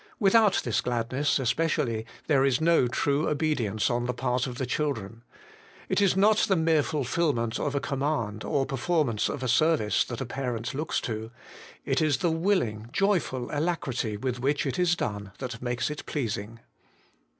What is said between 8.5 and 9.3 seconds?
performance